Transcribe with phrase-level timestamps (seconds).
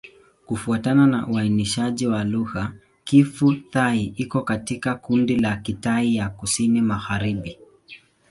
[0.45, 2.71] Kufuatana na uainishaji wa lugha,
[3.03, 7.57] Kiphu-Thai iko katika kundi la Kitai ya Kusini-Magharibi.